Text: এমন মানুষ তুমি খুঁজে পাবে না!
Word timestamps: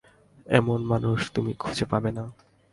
এমন 0.49 0.79
মানুষ 0.83 1.19
তুমি 1.31 1.51
খুঁজে 1.53 1.85
পাবে 1.85 2.11
না! 2.11 2.23